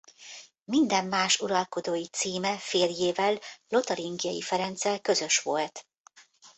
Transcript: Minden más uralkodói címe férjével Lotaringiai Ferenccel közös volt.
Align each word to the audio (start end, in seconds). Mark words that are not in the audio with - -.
Minden 0.63 1.05
más 1.07 1.39
uralkodói 1.39 2.07
címe 2.07 2.57
férjével 2.57 3.39
Lotaringiai 3.67 4.41
Ferenccel 4.41 4.99
közös 5.01 5.39
volt. 5.39 5.87